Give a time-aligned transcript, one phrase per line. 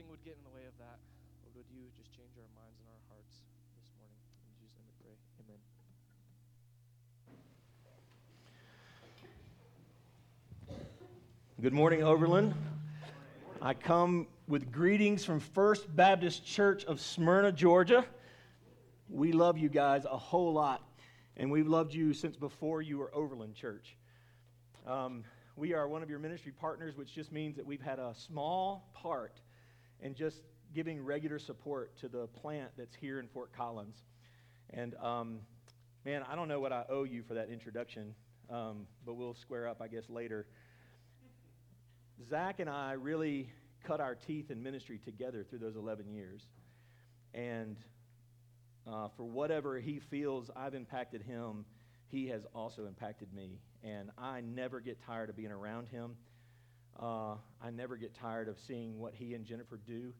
[0.00, 0.96] would get in the way of that.
[1.44, 3.44] Lord, would you just change our minds and our hearts
[3.76, 4.16] this morning?
[4.48, 5.12] In Jesus' name we pray.
[10.70, 10.80] Amen.
[11.60, 12.54] Good morning, Overland.
[13.60, 18.06] I come with greetings from First Baptist Church of Smyrna, Georgia.
[19.10, 20.82] We love you guys a whole lot,
[21.36, 23.98] and we've loved you since before you were Overland Church.
[24.86, 25.22] Um,
[25.54, 28.88] we are one of your ministry partners, which just means that we've had a small
[28.94, 29.42] part
[30.02, 30.42] in just
[30.74, 33.96] giving regular support to the plant that's here in Fort Collins.
[34.70, 35.40] And um,
[36.04, 38.14] man, I don't know what I owe you for that introduction,
[38.50, 40.46] um, but we'll square up, I guess, later.
[42.28, 43.50] Zach and I really
[43.84, 46.42] cut our teeth in ministry together through those 11 years.
[47.34, 47.76] And
[48.86, 51.64] uh, for whatever he feels I've impacted him,
[52.08, 53.60] he has also impacted me.
[53.82, 56.16] And I never get tired of being around him.
[57.00, 60.12] Uh, I never get tired of seeing what he and Jennifer do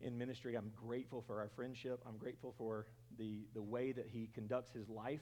[0.00, 0.54] in ministry.
[0.54, 2.02] I'm grateful for our friendship.
[2.06, 2.86] I'm grateful for
[3.18, 5.20] the, the way that he conducts his life.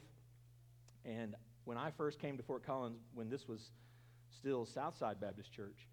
[1.05, 3.71] And when I first came to Fort Collins, when this was
[4.29, 5.87] still Southside Baptist Church,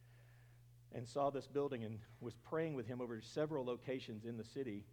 [0.94, 4.84] and saw this building and was praying with him over several locations in the city,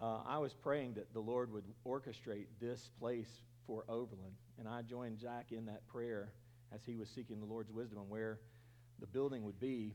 [0.00, 3.28] uh, I was praying that the Lord would orchestrate this place
[3.66, 4.34] for Overland.
[4.58, 6.32] And I joined Jack in that prayer
[6.72, 8.38] as he was seeking the Lord's wisdom on where
[9.00, 9.94] the building would be.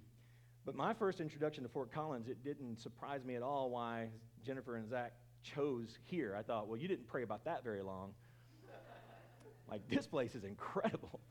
[0.66, 4.10] But my first introduction to Fort Collins, it didn't surprise me at all why
[4.46, 6.36] Jennifer and Zach chose here.
[6.38, 8.14] I thought, well, you didn't pray about that very long.
[9.70, 11.22] like, this place is incredible.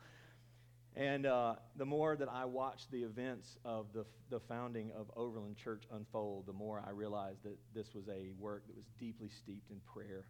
[0.96, 5.56] And uh, the more that I watched the events of the, the founding of Overland
[5.56, 9.70] Church unfold, the more I realized that this was a work that was deeply steeped
[9.70, 10.26] in prayer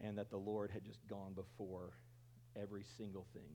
[0.00, 1.94] and that the Lord had just gone before
[2.56, 3.50] every single thing.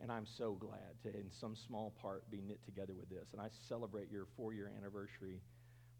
[0.00, 3.28] And I'm so glad to, in some small part, be knit together with this.
[3.32, 5.40] And I celebrate your four year anniversary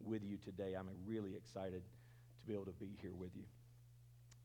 [0.03, 0.73] with you today.
[0.77, 3.43] I'm really excited to be able to be here with you.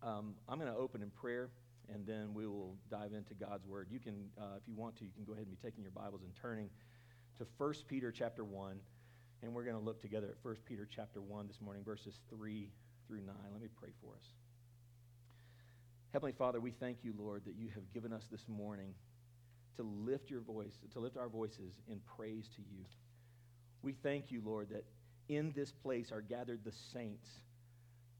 [0.03, 1.51] Um, I'm going to open in prayer
[1.93, 3.89] and then we will dive into God's word.
[3.91, 5.93] You can, uh, if you want to, you can go ahead and be taking your
[5.93, 6.69] Bibles and turning
[7.39, 8.77] to 1 Peter chapter 1,
[9.43, 12.69] and we're going to look together at 1 Peter chapter 1 this morning, verses 3
[13.07, 13.35] through 9.
[13.53, 14.25] Let me pray for us.
[16.13, 18.95] Heavenly Father, we thank you, Lord, that you have given us this morning
[19.79, 22.85] to lift your voice, to lift our voices in praise to you.
[23.83, 24.85] We thank you, Lord, that
[25.29, 27.29] in this place are gathered the saints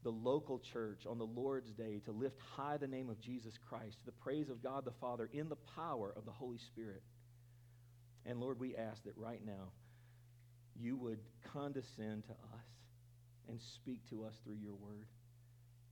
[0.03, 3.99] the local church on the Lord's day to lift high the name of Jesus Christ,
[3.99, 7.03] to the praise of God the Father in the power of the Holy Spirit.
[8.25, 9.71] And Lord, we ask that right now
[10.79, 11.19] you would
[11.51, 12.65] condescend to us
[13.49, 15.07] and speak to us through your word,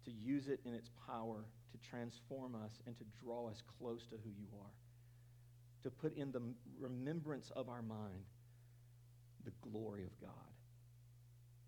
[0.05, 4.15] to use it in its power to transform us and to draw us close to
[4.23, 4.71] who you are,
[5.83, 6.41] to put in the
[6.79, 8.25] remembrance of our mind
[9.45, 10.31] the glory of God,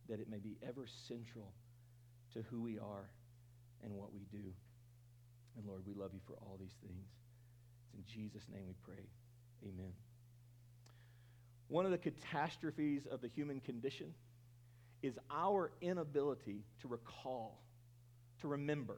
[0.09, 1.53] that it may be ever central
[2.34, 3.09] to who we are
[3.84, 4.44] and what we do.
[5.58, 7.08] And Lord, we love you for all these things.
[7.86, 9.03] It's in Jesus' name we pray.
[9.64, 9.94] Amen.
[11.68, 14.14] One of the catastrophes of the human condition
[15.02, 17.62] is our inability to recall,
[18.42, 18.98] to remember,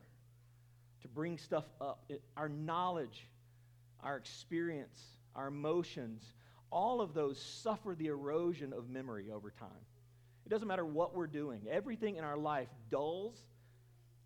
[1.01, 2.03] to bring stuff up.
[2.09, 3.27] It, our knowledge,
[4.03, 4.99] our experience,
[5.35, 6.23] our emotions,
[6.71, 9.69] all of those suffer the erosion of memory over time.
[10.45, 13.37] It doesn't matter what we're doing, everything in our life dulls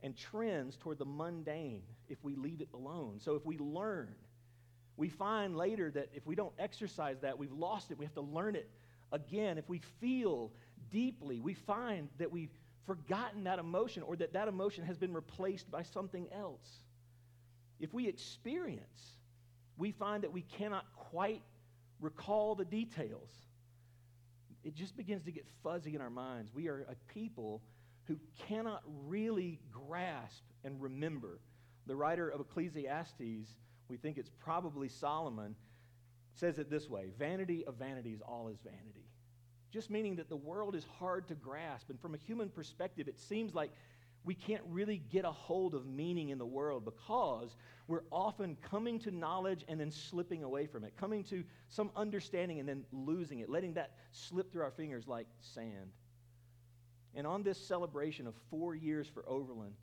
[0.01, 3.19] and trends toward the mundane if we leave it alone.
[3.19, 4.13] So if we learn,
[4.97, 7.97] we find later that if we don't exercise that, we've lost it.
[7.97, 8.69] We have to learn it
[9.11, 9.57] again.
[9.57, 10.51] If we feel
[10.91, 12.53] deeply, we find that we've
[12.85, 16.79] forgotten that emotion or that that emotion has been replaced by something else.
[17.79, 19.17] If we experience,
[19.77, 21.41] we find that we cannot quite
[21.99, 23.29] recall the details
[24.65, 26.51] it just begins to get fuzzy in our minds.
[26.53, 27.61] We are a people
[28.05, 28.17] who
[28.47, 31.39] cannot really grasp and remember.
[31.85, 33.19] The writer of Ecclesiastes,
[33.87, 35.55] we think it's probably Solomon,
[36.33, 39.05] says it this way Vanity of vanities, all is vanity.
[39.71, 41.91] Just meaning that the world is hard to grasp.
[41.91, 43.71] And from a human perspective, it seems like
[44.25, 47.55] we can't really get a hold of meaning in the world because
[47.87, 52.59] we're often coming to knowledge and then slipping away from it, coming to some understanding
[52.59, 55.91] and then losing it, letting that slip through our fingers like sand.
[57.13, 59.75] And on this celebration of four years for Overland,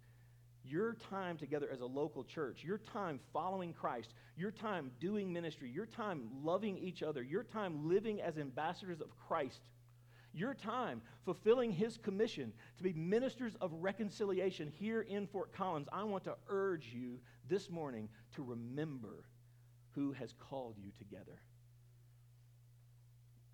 [0.65, 5.71] your time together as a local church, your time following Christ, your time doing ministry,
[5.71, 9.61] your time loving each other, your time living as ambassadors of Christ
[10.33, 16.05] your time fulfilling his commission to be ministers of reconciliation here in Fort Collins, I
[16.05, 17.19] want to urge you
[17.49, 19.25] this morning to remember
[19.95, 21.41] who has called you together.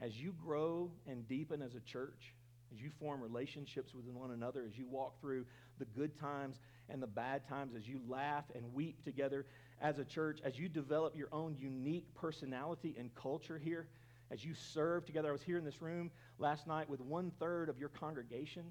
[0.00, 2.34] As you grow and deepen as a church,
[2.72, 5.44] as you form relationships with one another, as you walk through
[5.78, 9.46] the good times and the bad times, as you laugh and weep together
[9.80, 13.88] as a church, as you develop your own unique personality and culture here,
[14.30, 15.28] as you serve together.
[15.28, 18.64] I was here in this room last night with one third of your congregation.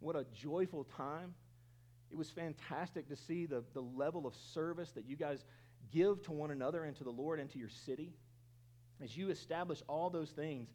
[0.00, 1.34] What a joyful time.
[2.10, 5.44] It was fantastic to see the, the level of service that you guys
[5.92, 8.12] give to one another and to the Lord and to your city.
[9.02, 10.68] As you establish all those things,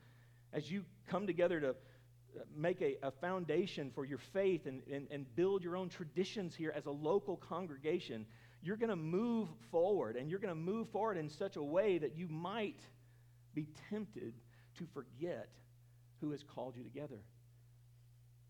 [0.53, 5.07] as you come together to uh, make a, a foundation for your faith and, and,
[5.11, 8.25] and build your own traditions here as a local congregation,
[8.61, 10.15] you're going to move forward.
[10.15, 12.79] And you're going to move forward in such a way that you might
[13.53, 14.33] be tempted
[14.77, 15.49] to forget
[16.21, 17.19] who has called you together.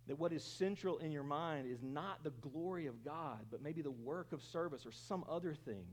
[0.08, 3.82] That what is central in your mind is not the glory of God, but maybe
[3.82, 5.86] the work of service or some other thing.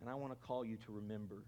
[0.00, 1.44] And I want to call you to remember.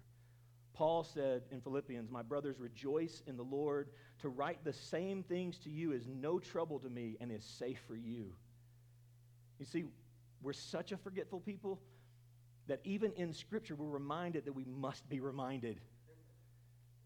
[0.72, 3.88] Paul said in Philippians, My brothers, rejoice in the Lord.
[4.20, 7.80] To write the same things to you is no trouble to me and is safe
[7.86, 8.32] for you.
[9.58, 9.84] You see,
[10.42, 11.80] we're such a forgetful people
[12.66, 15.80] that even in Scripture, we're reminded that we must be reminded.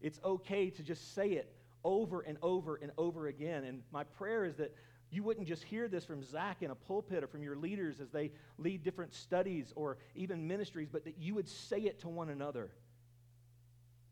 [0.01, 1.53] It's okay to just say it
[1.83, 3.63] over and over and over again.
[3.63, 4.75] And my prayer is that
[5.11, 8.09] you wouldn't just hear this from Zach in a pulpit or from your leaders as
[8.11, 12.29] they lead different studies or even ministries, but that you would say it to one
[12.29, 12.71] another.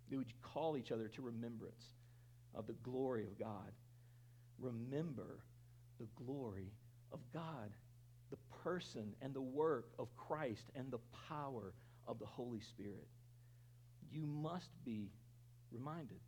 [0.10, 1.84] That would call each other to remembrance
[2.54, 3.72] of the glory of God.
[4.60, 5.40] Remember
[6.00, 6.74] the glory
[7.14, 7.72] of God,
[8.30, 11.00] the person and the work of Christ and the
[11.30, 11.74] power
[12.08, 13.08] of the Holy Spirit.
[14.12, 15.12] You must be
[15.72, 16.20] reminded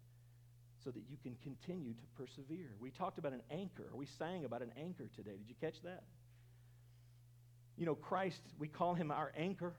[0.84, 2.76] so that you can continue to persevere.
[2.80, 3.90] We talked about an anchor.
[3.94, 5.38] We sang about an anchor today.
[5.38, 6.04] Did you catch that?
[7.78, 9.76] You know, Christ, we call him our anchor,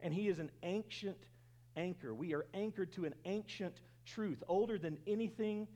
[0.00, 1.18] and he is an ancient
[1.76, 2.14] anchor.
[2.14, 5.68] We are anchored to an ancient truth, older than anything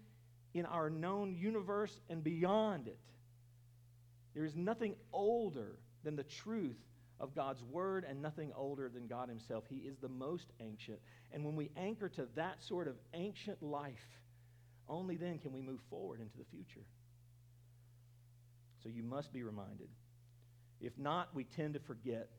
[0.55, 2.99] in our known universe and beyond it.
[4.35, 6.79] There is nothing older than the truth
[7.21, 9.65] of God's word and nothing older than God himself.
[9.69, 10.99] He is the most ancient.
[11.33, 13.95] And when we anchor to that sort of ancient life,
[14.89, 16.87] only then can we move forward into the future.
[18.83, 19.89] So you must be reminded.
[20.81, 22.31] If not, we tend to forget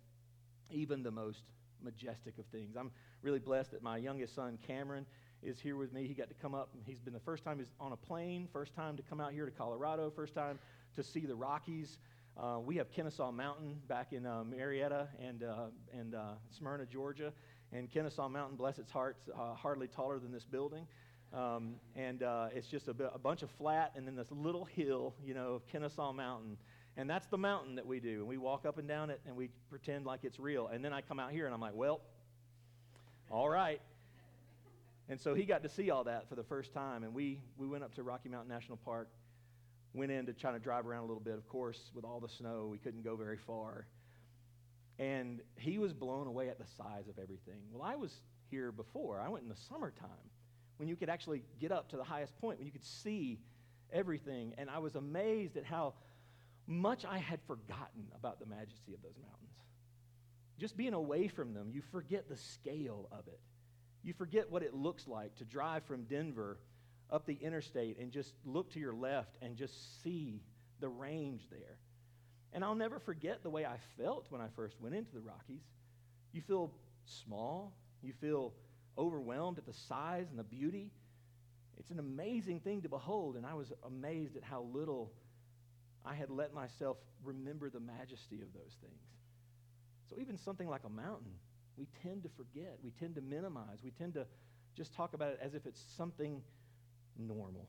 [0.71, 1.43] even the most
[1.83, 2.75] majestic of things.
[2.75, 2.91] I'm
[3.21, 5.05] really blessed that my youngest son, Cameron,
[5.43, 6.07] is here with me.
[6.07, 6.69] He got to come up.
[6.85, 9.45] He's been the first time he's on a plane, first time to come out here
[9.45, 10.59] to Colorado, first time
[10.95, 11.97] to see the Rockies.
[12.37, 17.33] Uh, we have Kennesaw Mountain back in uh, Marietta and, uh, and uh, Smyrna, Georgia.
[17.73, 20.85] And Kennesaw Mountain, bless its heart, uh, hardly taller than this building.
[21.33, 22.21] Um, and
[22.53, 25.67] it's just a, a, bunch of flat and then this little hill, you know, of
[25.67, 26.57] Kennesaw Mountain.
[26.97, 28.19] And that's the mountain that we do.
[28.19, 30.67] And we walk up and down it and we pretend like it's real.
[30.67, 32.01] And then I come out here and I'm like, well,
[33.29, 33.79] all right.
[35.07, 37.03] And so he got to see all that for the first time.
[37.03, 39.09] And we, we went up to Rocky Mountain National Park,
[39.93, 41.35] went in to try to drive around a little bit.
[41.35, 43.87] Of course, with all the snow, we couldn't go very far.
[44.99, 47.61] And he was blown away at the size of everything.
[47.71, 48.13] Well, I was
[48.49, 49.19] here before.
[49.19, 50.29] I went in the summertime
[50.77, 53.39] when you could actually get up to the highest point, when you could see
[53.91, 54.53] everything.
[54.57, 55.93] And I was amazed at how
[56.67, 59.37] much I had forgotten about the majesty of those mountains.
[60.59, 63.39] Just being away from them, you forget the scale of it.
[64.03, 66.59] You forget what it looks like to drive from Denver
[67.11, 70.41] up the interstate and just look to your left and just see
[70.79, 71.77] the range there.
[72.53, 75.63] And I'll never forget the way I felt when I first went into the Rockies.
[76.33, 76.71] You feel
[77.05, 78.53] small, you feel
[78.97, 80.91] overwhelmed at the size and the beauty.
[81.77, 85.11] It's an amazing thing to behold, and I was amazed at how little
[86.05, 89.01] I had let myself remember the majesty of those things.
[90.09, 91.31] So, even something like a mountain,
[91.77, 94.25] we tend to forget, we tend to minimize, we tend to
[94.75, 96.41] just talk about it as if it's something
[97.17, 97.67] normal.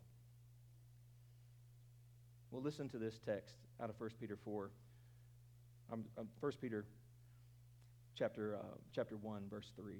[2.50, 4.70] Well, listen to this text out of 1 Peter 4.
[5.92, 6.84] Um, um, 1 Peter
[8.14, 9.94] chapter, uh, chapter 1, verse 3.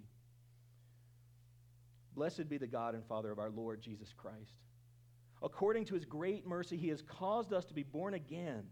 [2.14, 4.60] Blessed be the God and Father of our Lord Jesus Christ.
[5.42, 8.64] According to his great mercy, he has caused us to be born again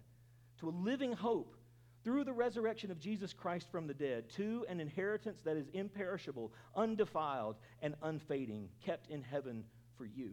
[0.60, 1.56] to a living hope
[2.04, 6.52] through the resurrection of Jesus Christ from the dead, to an inheritance that is imperishable,
[6.74, 9.64] undefiled, and unfading, kept in heaven
[9.98, 10.32] for you,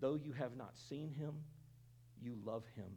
[0.00, 1.34] Though you have not seen him,
[2.20, 2.96] you love him.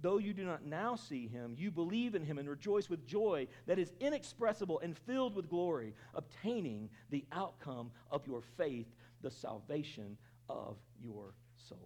[0.00, 3.48] Though you do not now see him, you believe in him and rejoice with joy
[3.66, 8.86] that is inexpressible and filled with glory, obtaining the outcome of your faith,
[9.22, 10.16] the salvation
[10.48, 11.80] of your souls.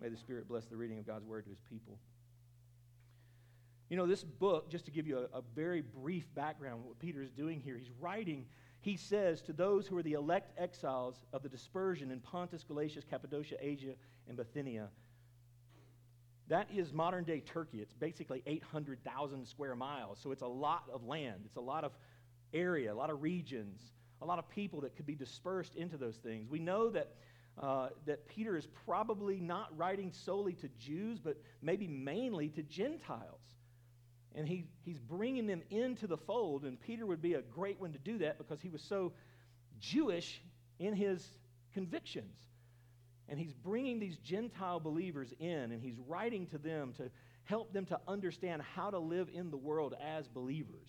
[0.00, 1.98] May the Spirit bless the reading of God's word to his people.
[3.90, 7.22] You know, this book, just to give you a, a very brief background, what Peter
[7.22, 8.46] is doing here, he's writing
[8.80, 13.02] he says to those who are the elect exiles of the dispersion in Pontus, Galatia,
[13.08, 13.92] Cappadocia, Asia,
[14.26, 14.88] and Bithynia.
[16.48, 17.80] That is modern day Turkey.
[17.80, 20.18] It's basically 800,000 square miles.
[20.20, 21.42] So it's a lot of land.
[21.44, 21.92] It's a lot of
[22.52, 26.16] area, a lot of regions, a lot of people that could be dispersed into those
[26.16, 26.48] things.
[26.48, 27.14] We know that,
[27.62, 33.59] uh, that Peter is probably not writing solely to Jews, but maybe mainly to Gentiles.
[34.34, 37.92] And he, he's bringing them into the fold, and Peter would be a great one
[37.92, 39.12] to do that because he was so
[39.80, 40.40] Jewish
[40.78, 41.26] in his
[41.74, 42.36] convictions.
[43.28, 47.10] And he's bringing these Gentile believers in, and he's writing to them to
[47.44, 50.88] help them to understand how to live in the world as believers.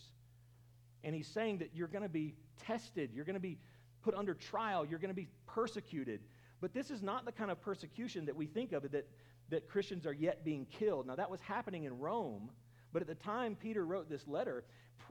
[1.03, 3.57] And he's saying that you're going to be tested, you're going to be
[4.03, 6.21] put under trial, you're going to be persecuted.
[6.59, 9.07] But this is not the kind of persecution that we think of, that,
[9.49, 11.07] that Christians are yet being killed.
[11.07, 12.51] Now, that was happening in Rome
[12.93, 14.63] but at the time Peter wrote this letter,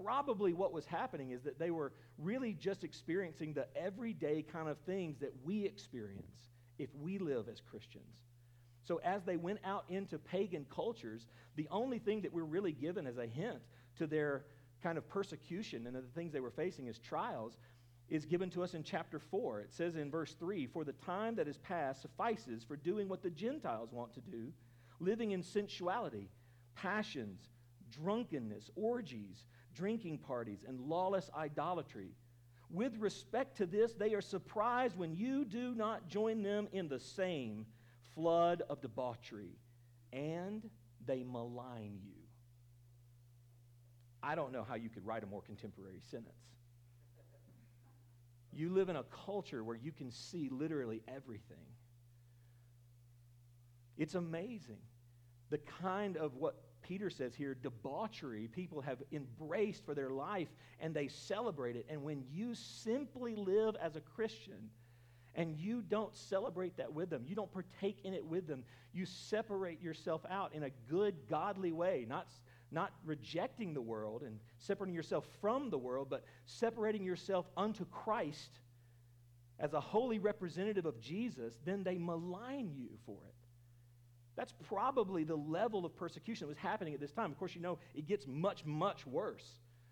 [0.03, 4.79] probably what was happening is that they were really just experiencing the everyday kind of
[4.79, 8.17] things that we experience if we live as Christians.
[8.83, 13.07] So as they went out into pagan cultures, the only thing that we're really given
[13.07, 13.61] as a hint
[13.97, 14.45] to their
[14.83, 17.59] kind of persecution and the things they were facing as trials
[18.09, 19.61] is given to us in chapter 4.
[19.61, 23.23] It says in verse 3 For the time that is past suffices for doing what
[23.23, 24.53] the Gentiles want to do,
[24.99, 26.29] living in sensuality,
[26.75, 27.49] passions,
[27.91, 29.45] drunkenness, orgies,
[29.75, 32.11] drinking parties, and lawless idolatry.
[32.71, 37.01] With respect to this, they are surprised when you do not join them in the
[37.01, 37.67] same
[38.15, 39.59] flood of debauchery,
[40.13, 40.69] and
[41.07, 42.15] they malign you.
[44.23, 46.35] I don't know how you could write a more contemporary sentence.
[48.53, 51.57] You live in a culture where you can see literally everything.
[53.97, 54.79] It's amazing
[55.51, 56.57] the kind of what
[56.91, 60.49] Peter says here, debauchery people have embraced for their life
[60.81, 61.87] and they celebrate it.
[61.89, 64.71] And when you simply live as a Christian
[65.37, 69.07] and you don't celebrate that with them, you don't partake in it with them, you
[69.07, 72.27] separate yourself out in a good, godly way, not,
[72.73, 78.51] not rejecting the world and separating yourself from the world, but separating yourself unto Christ
[79.61, 83.40] as a holy representative of Jesus, then they malign you for it.
[84.41, 87.31] That's probably the level of persecution that was happening at this time.
[87.31, 89.45] Of course, you know, it gets much, much worse,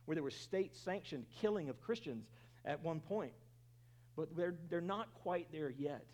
[0.07, 2.25] where there was state sanctioned killing of Christians
[2.64, 3.33] at one point.
[4.17, 6.07] But they're, they're not quite there yet.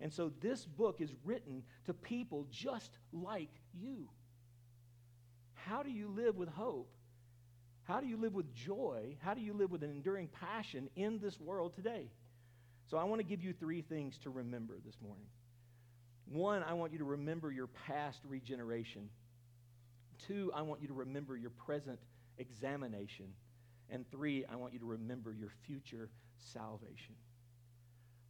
[0.00, 4.08] And so this book is written to people just like you.
[5.54, 6.92] How do you live with hope?
[7.82, 9.16] How do you live with joy?
[9.18, 12.12] How do you live with an enduring passion in this world today?
[12.86, 15.26] So I want to give you three things to remember this morning.
[16.30, 19.08] One, I want you to remember your past regeneration.
[20.26, 21.98] Two, I want you to remember your present
[22.38, 23.26] examination.
[23.90, 26.08] And three, I want you to remember your future
[26.38, 27.16] salvation.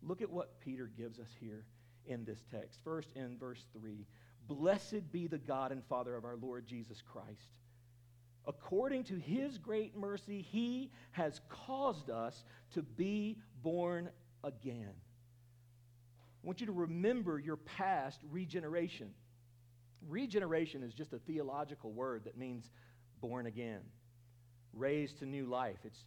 [0.03, 1.67] Look at what Peter gives us here
[2.07, 2.81] in this text.
[2.83, 4.07] First, in verse 3
[4.49, 7.53] Blessed be the God and Father of our Lord Jesus Christ.
[8.47, 14.09] According to his great mercy, he has caused us to be born
[14.43, 14.95] again
[16.43, 19.11] I want you to remember your past regeneration.
[20.09, 22.71] Regeneration is just a theological word that means
[23.21, 23.81] born again,
[24.73, 25.77] raised to new life.
[25.85, 26.05] It's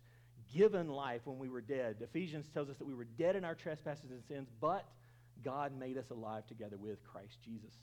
[0.53, 1.97] given life when we were dead.
[2.01, 4.85] Ephesians tells us that we were dead in our trespasses and sins, but
[5.43, 7.75] God made us alive together with Christ Jesus.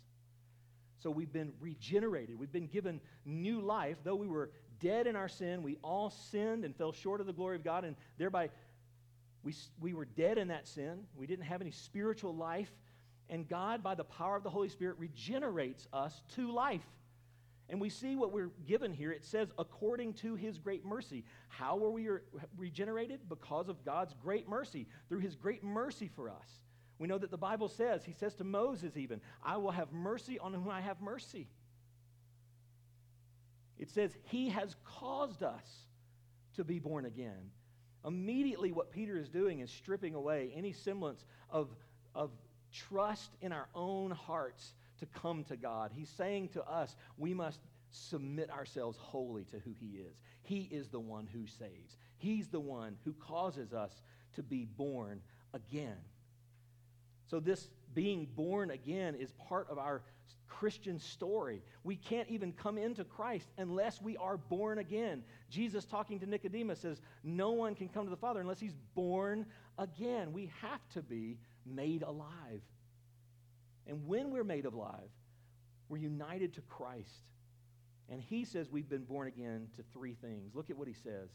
[0.99, 2.39] So we've been regenerated.
[2.39, 3.97] We've been given new life.
[4.05, 7.33] Though we were dead in our sin, we all sinned and fell short of the
[7.33, 8.51] glory of God, and thereby
[9.43, 11.05] we, we were dead in that sin.
[11.15, 12.71] We didn't have any spiritual life.
[13.29, 16.87] And God, by the power of the Holy Spirit, regenerates us to life.
[17.69, 19.13] And we see what we're given here.
[19.13, 21.25] It says, according to his great mercy.
[21.49, 22.09] How were we
[22.57, 23.21] regenerated?
[23.29, 26.49] Because of God's great mercy, through his great mercy for us.
[26.99, 30.39] We know that the Bible says, he says to Moses even, I will have mercy
[30.39, 31.47] on whom I have mercy.
[33.79, 35.87] It says, he has caused us
[36.57, 37.53] to be born again.
[38.05, 41.69] Immediately, what Peter is doing is stripping away any semblance of,
[42.15, 42.31] of
[42.73, 45.91] trust in our own hearts to come to God.
[45.95, 50.17] He's saying to us, we must submit ourselves wholly to who He is.
[50.43, 53.93] He is the one who saves, He's the one who causes us
[54.37, 55.21] to be born
[55.53, 55.97] again.
[57.27, 60.03] So, this being born again is part of our
[60.61, 61.63] Christian story.
[61.85, 65.23] We can't even come into Christ unless we are born again.
[65.49, 69.47] Jesus, talking to Nicodemus, says, No one can come to the Father unless he's born
[69.79, 70.35] again.
[70.35, 72.61] We have to be made alive.
[73.87, 75.09] And when we're made alive,
[75.89, 77.25] we're united to Christ.
[78.11, 80.55] And he says we've been born again to three things.
[80.55, 81.31] Look at what he says.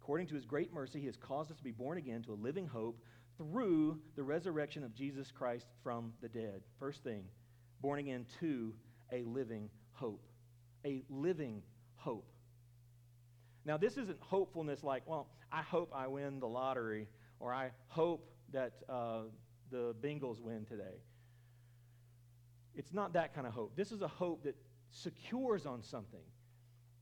[0.00, 2.34] According to his great mercy, he has caused us to be born again to a
[2.34, 3.02] living hope
[3.36, 6.62] through the resurrection of Jesus Christ from the dead.
[6.78, 7.24] First thing,
[7.80, 8.72] born again to
[9.12, 10.24] a living hope.
[10.84, 11.62] A living
[11.96, 12.26] hope.
[13.64, 17.08] Now, this isn't hopefulness like, well, I hope I win the lottery,
[17.38, 19.22] or I hope that uh,
[19.70, 21.02] the Bengals win today.
[22.74, 23.76] It's not that kind of hope.
[23.76, 24.56] This is a hope that
[24.90, 26.22] secures on something.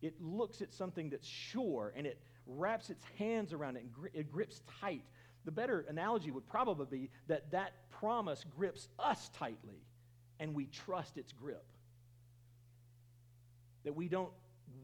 [0.03, 4.11] It looks at something that's sure and it wraps its hands around it and gri-
[4.15, 5.03] it grips tight.
[5.45, 9.83] The better analogy would probably be that that promise grips us tightly
[10.41, 11.65] and we trust its grip.
[13.85, 14.33] That we don't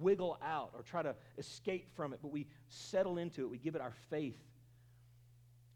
[0.01, 3.51] wiggle out or try to escape from it, but we settle into it.
[3.51, 4.39] We give it our faith.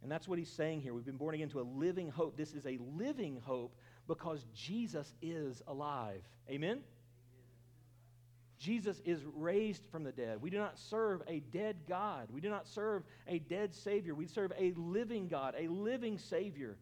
[0.02, 0.94] And that's what he's saying here.
[0.94, 2.37] We've been born again to a living hope.
[2.37, 3.75] This is a living hope
[4.06, 6.23] because Jesus is alive.
[6.49, 6.80] Amen?
[8.58, 10.40] Jesus is raised from the dead.
[10.42, 12.28] We do not serve a dead God.
[12.32, 14.14] We do not serve a dead Savior.
[14.14, 16.76] We serve a living God, a living Savior.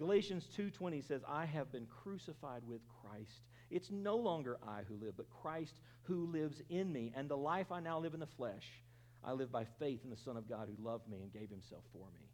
[0.00, 3.42] Galatians 2:20 says, "I have been crucified with Christ.
[3.68, 7.70] It's no longer I who live, but Christ who lives in me, and the life
[7.70, 8.82] I now live in the flesh,
[9.22, 11.84] I live by faith in the Son of God who loved me and gave himself
[11.92, 12.30] for me."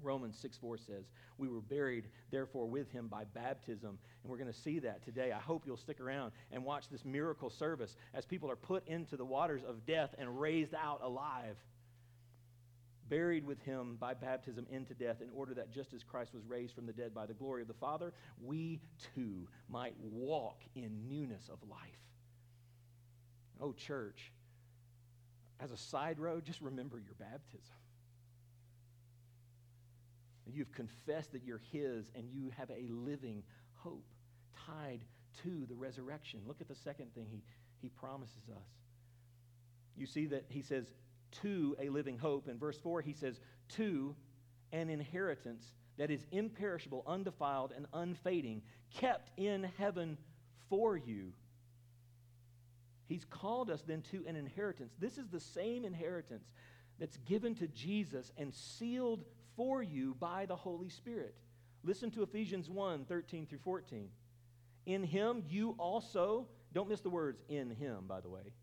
[0.00, 3.98] Romans 6 4 says, We were buried, therefore, with him by baptism.
[4.22, 5.30] And we're going to see that today.
[5.30, 9.18] I hope you'll stick around and watch this miracle service as people are put into
[9.18, 11.58] the waters of death and raised out alive.
[13.12, 16.74] Buried with him by baptism into death, in order that just as Christ was raised
[16.74, 18.80] from the dead by the glory of the Father, we
[19.14, 21.78] too might walk in newness of life.
[23.60, 24.32] Oh, church,
[25.60, 27.74] as a side road, just remember your baptism.
[30.50, 33.42] You've confessed that you're His and you have a living
[33.74, 34.06] hope
[34.66, 35.00] tied
[35.42, 36.40] to the resurrection.
[36.46, 37.42] Look at the second thing He,
[37.82, 38.68] he promises us.
[39.98, 40.86] You see that He says,
[41.42, 42.48] to a living hope.
[42.48, 43.40] In verse 4, He says,
[43.76, 44.14] to
[44.72, 45.64] an inheritance
[45.98, 48.62] that is imperishable, undefiled, and unfading,
[48.94, 50.16] kept in heaven
[50.68, 51.32] for you.
[53.06, 54.94] He's called us then to an inheritance.
[54.98, 56.48] This is the same inheritance
[56.98, 59.24] that's given to Jesus and sealed
[59.56, 61.34] for you by the Holy Spirit.
[61.84, 64.08] Listen to Ephesians 1 13 through 14.
[64.86, 68.54] In him you also, don't miss the words in him, by the way.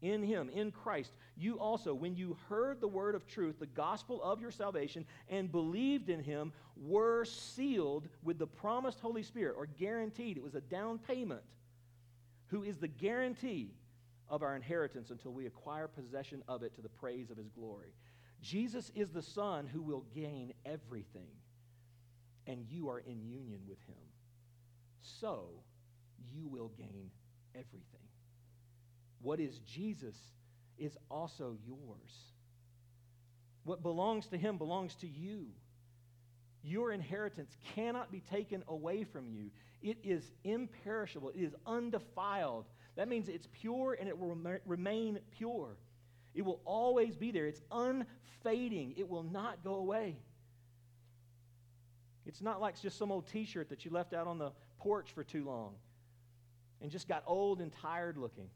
[0.00, 4.22] In him, in Christ, you also, when you heard the word of truth, the gospel
[4.22, 9.66] of your salvation, and believed in him, were sealed with the promised Holy Spirit, or
[9.66, 10.36] guaranteed.
[10.36, 11.42] It was a down payment,
[12.46, 13.74] who is the guarantee
[14.28, 17.92] of our inheritance until we acquire possession of it to the praise of his glory.
[18.40, 21.30] Jesus is the Son who will gain everything,
[22.46, 23.96] and you are in union with him.
[25.00, 25.48] So
[26.32, 27.10] you will gain
[27.54, 28.07] everything.
[29.22, 30.16] What is Jesus
[30.78, 32.32] is also yours.
[33.64, 35.46] What belongs to him belongs to you.
[36.62, 39.50] Your inheritance cannot be taken away from you.
[39.82, 42.66] It is imperishable, it is undefiled.
[42.96, 45.76] That means it's pure and it will remain pure.
[46.34, 47.46] It will always be there.
[47.46, 50.16] It's unfading, it will not go away.
[52.26, 55.12] It's not like just some old t shirt that you left out on the porch
[55.14, 55.74] for too long
[56.80, 58.48] and just got old and tired looking.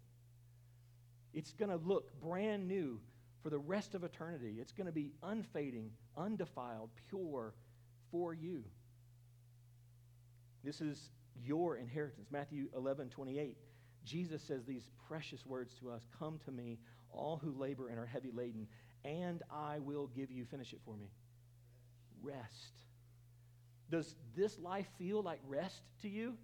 [1.35, 3.01] It's going to look brand new
[3.43, 4.57] for the rest of eternity.
[4.61, 7.55] It's going to be unfading, undefiled, pure
[8.11, 8.65] for you.
[10.63, 11.11] This is
[11.45, 12.29] your inheritance.
[12.31, 13.57] Matthew 11, 28.
[14.05, 16.79] Jesus says these precious words to us Come to me,
[17.11, 18.67] all who labor and are heavy laden,
[19.05, 21.11] and I will give you, finish it for me,
[22.23, 22.81] rest.
[23.91, 26.35] Does this life feel like rest to you?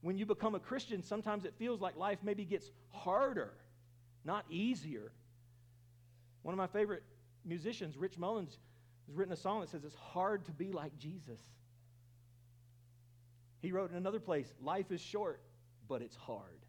[0.00, 3.52] When you become a Christian, sometimes it feels like life maybe gets harder,
[4.24, 5.12] not easier.
[6.42, 7.02] One of my favorite
[7.44, 8.58] musicians, Rich Mullins,
[9.06, 11.40] has written a song that says it's hard to be like Jesus.
[13.60, 15.40] He wrote in another place, Life is short,
[15.88, 16.60] but it's hard.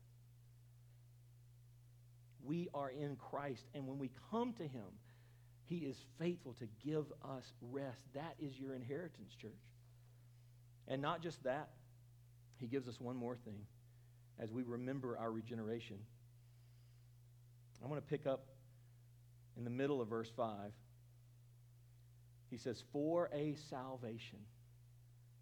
[2.43, 4.85] We are in Christ, and when we come to Him,
[5.65, 8.01] He is faithful to give us rest.
[8.15, 9.51] That is your inheritance, church.
[10.87, 11.69] And not just that,
[12.57, 13.65] He gives us one more thing
[14.39, 15.97] as we remember our regeneration.
[17.83, 18.45] I want to pick up
[19.57, 20.71] in the middle of verse 5.
[22.49, 24.39] He says, For a salvation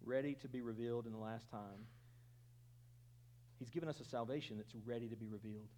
[0.04, 1.86] ready to be revealed in the last time.
[3.58, 5.68] He's given us a salvation that's ready to be revealed.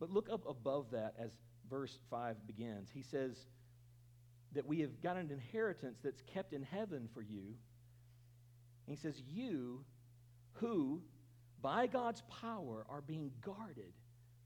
[0.00, 1.30] But look up above that as
[1.70, 2.88] verse 5 begins.
[2.92, 3.36] He says
[4.52, 7.54] that we have got an inheritance that's kept in heaven for you.
[8.86, 9.84] And he says, You
[10.54, 11.02] who,
[11.62, 13.92] by God's power, are being guarded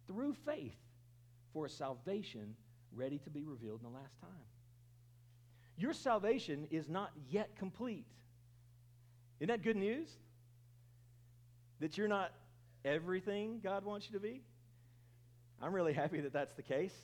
[0.07, 0.77] through faith
[1.53, 2.57] for a salvation
[2.95, 4.31] ready to be revealed in the last time.
[5.77, 8.07] Your salvation is not yet complete.
[9.41, 10.09] Isn't that good news?
[11.81, 12.33] That you're not
[12.85, 14.43] everything God wants you to be?
[15.61, 16.95] I'm really happy that that's the case.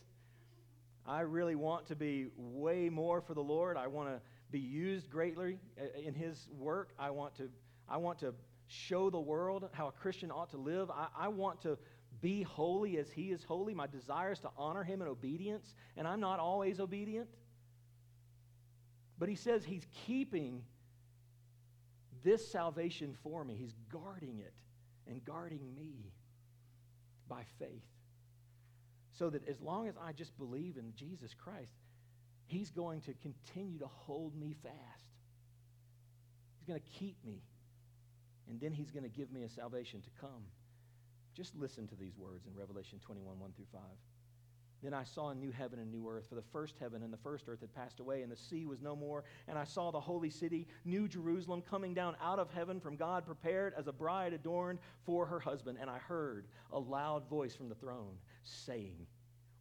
[1.06, 3.76] I really want to be way more for the Lord.
[3.76, 6.90] I want to be used greatly uh, in His work.
[6.98, 7.48] I want to,
[7.88, 8.34] I want to
[8.68, 10.90] show the world how a Christian ought to live.
[10.90, 11.78] I, I want to
[12.20, 13.74] be holy as He is holy.
[13.74, 17.28] My desire is to honor Him in obedience, and I'm not always obedient.
[19.18, 20.62] But He says He's keeping
[22.22, 23.56] this salvation for me.
[23.56, 24.52] He's guarding it
[25.06, 26.12] and guarding me
[27.28, 27.86] by faith.
[29.12, 31.72] So that as long as I just believe in Jesus Christ,
[32.46, 35.10] He's going to continue to hold me fast.
[36.58, 37.42] He's going to keep me.
[38.48, 40.44] And then He's going to give me a salvation to come.
[41.34, 43.80] Just listen to these words in Revelation 21 1 through 5.
[44.82, 47.18] Then I saw a new heaven and new earth, for the first heaven and the
[47.18, 49.24] first earth had passed away, and the sea was no more.
[49.48, 53.26] And I saw the holy city, New Jerusalem, coming down out of heaven from God,
[53.26, 55.78] prepared as a bride adorned for her husband.
[55.80, 59.06] And I heard a loud voice from the throne saying,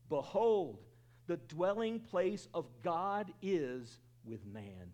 [0.08, 0.84] Behold,
[1.26, 4.94] the dwelling place of God is with man.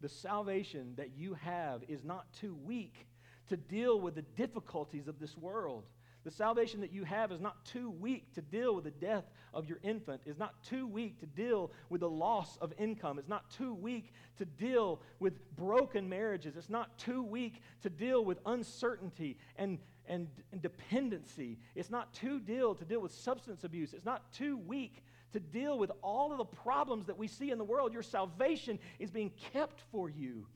[0.00, 3.06] The salvation that you have is not too weak
[3.48, 5.84] to deal with the difficulties of this world.
[6.24, 9.68] The salvation that you have is not too weak to deal with the death of
[9.68, 13.48] your infant, is not too weak to deal with the loss of income, it's not
[13.48, 19.38] too weak to deal with broken marriages, it's not too weak to deal with uncertainty
[19.54, 19.78] and,
[20.08, 24.58] and, and dependency, it's not too deal to deal with substance abuse, it's not too
[24.58, 27.92] weak to deal with all of the problems that we see in the world.
[27.92, 30.46] Your salvation is being kept for you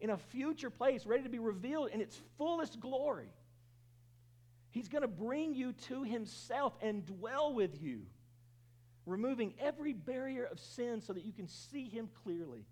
[0.00, 3.32] in a future place, ready to be revealed in its fullest glory.
[4.70, 8.02] He's going to bring you to Himself and dwell with you,
[9.06, 12.66] removing every barrier of sin so that you can see Him clearly.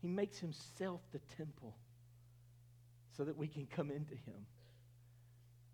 [0.00, 1.76] He makes Himself the temple
[3.16, 4.46] so that we can come into Him.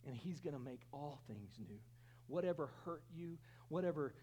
[0.06, 1.78] And He's going to make all things new.
[2.28, 3.38] Whatever hurt you,
[3.68, 4.14] whatever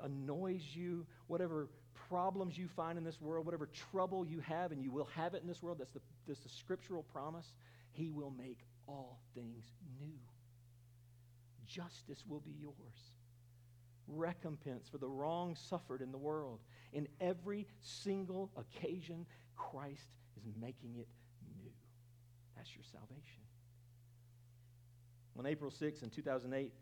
[0.00, 1.68] annoys you, whatever
[2.08, 5.42] problems you find in this world, whatever trouble you have, and you will have it
[5.42, 7.52] in this world, that's the, that's the scriptural promise,
[7.92, 9.64] He will make all things
[10.00, 10.18] new.
[11.66, 12.74] Justice will be yours.
[14.08, 16.60] Recompense for the wrong suffered in the world.
[16.92, 19.24] In every single occasion,
[19.56, 21.06] Christ is making it
[21.56, 21.70] new.
[22.56, 23.42] That's your salvation.
[25.38, 26.72] On April 6 in 2008,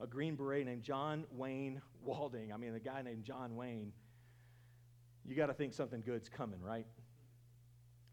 [0.00, 3.92] a Green Beret named John Wayne Walding, I mean, a guy named John Wayne,
[5.26, 6.86] you got to think something good's coming, right?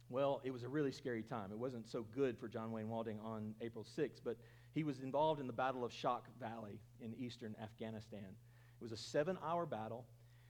[0.10, 1.52] Well, it was a really scary time.
[1.52, 4.38] It wasn't so good for John Wayne Walding on April 6th, but
[4.74, 8.36] he was involved in the Battle of Shok Valley in eastern Afghanistan.
[8.80, 10.06] It was a seven hour battle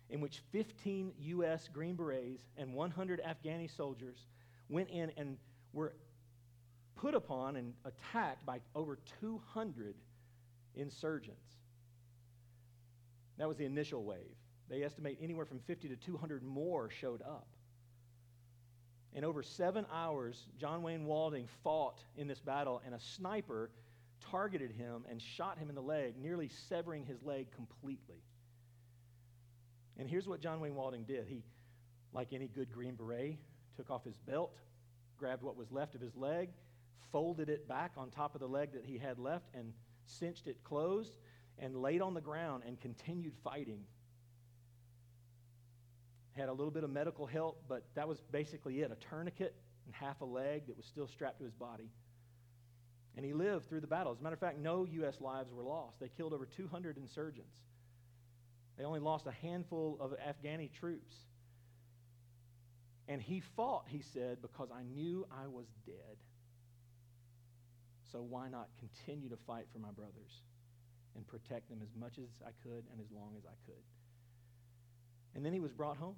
[0.10, 1.69] in which 15 U.S.
[1.71, 4.26] Green Berets and 100 Afghani soldiers
[4.69, 5.38] went in and
[5.73, 5.93] were
[6.95, 9.95] put upon and attacked by over 200
[10.78, 11.46] insurgents.
[13.38, 14.36] That was the initial wave.
[14.70, 17.48] They estimate anywhere from 50 to 200 more showed up.
[19.13, 23.72] In over seven hours, John Wayne Walding fought in this battle, and a sniper
[24.32, 28.22] targeted him and shot him in the leg, nearly severing his leg completely.
[29.98, 31.26] And here's what John Wayne Walding did.
[31.28, 31.44] He,
[32.13, 33.38] like any good Green Beret,
[33.76, 34.56] took off his belt,
[35.18, 36.50] grabbed what was left of his leg,
[37.12, 39.74] folded it back on top of the leg that he had left, and
[40.08, 41.15] cinched it closed,
[41.60, 43.84] and laid on the ground and continued fighting
[46.38, 49.96] had a little bit of medical help, but that was basically it a tourniquet and
[49.96, 51.89] half a leg that was still strapped to his body.
[53.15, 54.12] And he lived through the battle.
[54.12, 55.20] As a matter of fact, no U.S.
[55.20, 56.00] lives were lost.
[56.00, 57.58] They killed over 200 insurgents.
[58.78, 61.15] They only lost a handful of Afghani troops.
[63.08, 66.17] And he fought, he said, because I knew I was dead.
[68.12, 70.41] So why not continue to fight for my brothers
[71.15, 73.84] and protect them as much as I could and as long as I could?
[75.36, 76.15] And then he was brought home.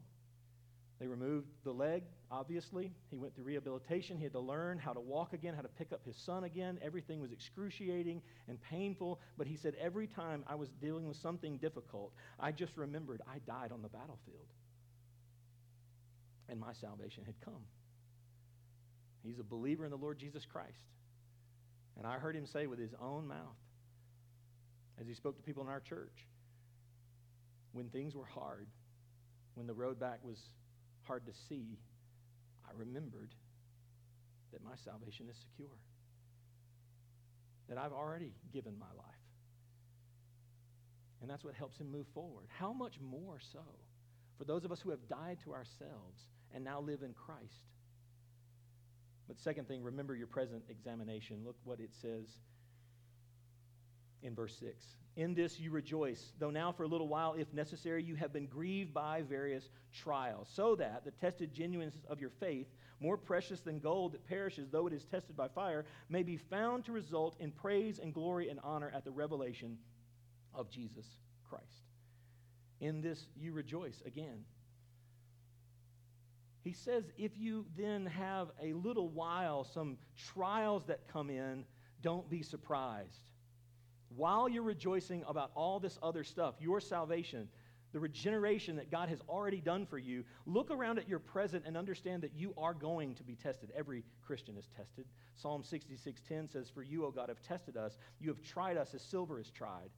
[0.99, 2.91] They removed the leg, obviously.
[3.09, 4.17] He went through rehabilitation.
[4.17, 6.77] He had to learn how to walk again, how to pick up his son again.
[6.81, 9.21] Everything was excruciating and painful.
[9.37, 13.39] But he said, every time I was dealing with something difficult, I just remembered I
[13.39, 14.47] died on the battlefield.
[16.49, 17.63] And my salvation had come.
[19.23, 20.79] He's a believer in the Lord Jesus Christ.
[21.99, 23.59] And I heard him say with his own mouth,
[24.99, 26.25] as he spoke to people in our church,
[27.73, 28.67] when things were hard,
[29.55, 30.39] when the road back was
[31.03, 31.77] hard to see,
[32.65, 33.35] I remembered
[34.53, 35.75] that my salvation is secure,
[37.67, 39.05] that I've already given my life.
[41.21, 42.45] And that's what helps him move forward.
[42.47, 43.59] How much more so
[44.37, 47.67] for those of us who have died to ourselves and now live in Christ?
[49.29, 51.43] But, second thing, remember your present examination.
[51.45, 52.25] Look what it says
[54.23, 54.83] in verse 6.
[55.15, 58.47] In this you rejoice, though now for a little while, if necessary, you have been
[58.47, 62.67] grieved by various trials, so that the tested genuineness of your faith,
[62.99, 66.85] more precious than gold that perishes, though it is tested by fire, may be found
[66.85, 69.77] to result in praise and glory and honor at the revelation
[70.55, 71.05] of Jesus
[71.47, 71.65] Christ.
[72.81, 74.43] In this you rejoice again.
[76.63, 79.97] He says, if you then have a little while, some
[80.33, 81.65] trials that come in,
[82.01, 83.23] don't be surprised
[84.15, 87.47] while you're rejoicing about all this other stuff, your salvation,
[87.91, 91.75] the regeneration that God has already done for you, look around at your present and
[91.77, 93.71] understand that you are going to be tested.
[93.75, 95.05] Every Christian is tested.
[95.35, 97.97] Psalm 66:10 says, "For you, O God, have tested us.
[98.19, 99.89] You have tried us as silver is tried."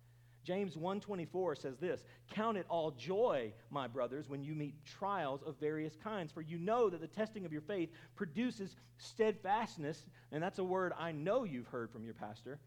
[0.43, 5.57] James 1:24 says this, "Count it all joy, my brothers, when you meet trials of
[5.57, 10.59] various kinds, for you know that the testing of your faith produces steadfastness." And that's
[10.59, 12.59] a word I know you've heard from your pastor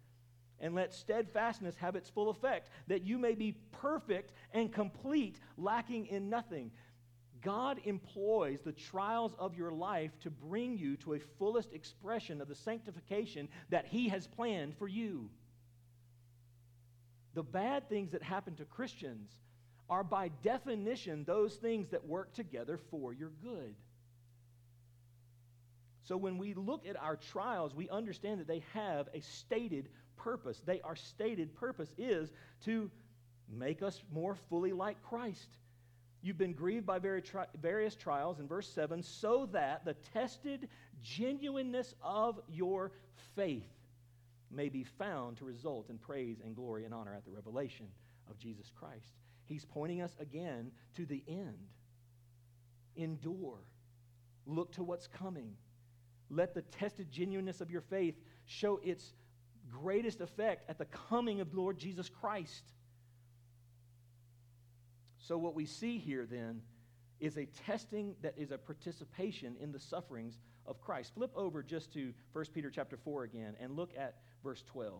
[0.60, 6.06] and let steadfastness have its full effect, that you may be perfect and complete, lacking
[6.06, 6.70] in nothing.
[7.40, 12.48] God employs the trials of your life to bring you to a fullest expression of
[12.48, 15.28] the sanctification that He has planned for you.
[17.34, 19.30] The bad things that happen to Christians
[19.90, 23.74] are, by definition, those things that work together for your good.
[26.04, 30.62] So when we look at our trials, we understand that they have a stated purpose.
[30.64, 32.30] They, our stated purpose is
[32.64, 32.90] to
[33.50, 35.48] make us more fully like Christ.
[36.22, 40.68] You've been grieved by various trials in verse 7 so that the tested
[41.02, 42.92] genuineness of your
[43.34, 43.73] faith
[44.54, 47.86] may be found to result in praise and glory and honor at the revelation
[48.30, 49.16] of Jesus Christ.
[49.44, 51.68] He's pointing us again to the end.
[52.96, 53.58] Endure.
[54.46, 55.54] Look to what's coming.
[56.30, 58.14] Let the tested genuineness of your faith
[58.46, 59.12] show its
[59.70, 62.64] greatest effect at the coming of Lord Jesus Christ.
[65.18, 66.60] So, what we see here then
[67.20, 71.14] is a testing that is a participation in the sufferings of Christ.
[71.14, 74.92] Flip over just to 1 Peter chapter 4 again and look at verse 12.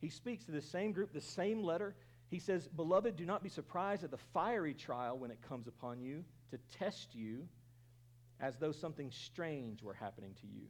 [0.00, 1.96] He speaks to the same group, the same letter.
[2.30, 6.00] He says, Beloved, do not be surprised at the fiery trial when it comes upon
[6.00, 7.48] you to test you
[8.40, 10.66] as though something strange were happening to you.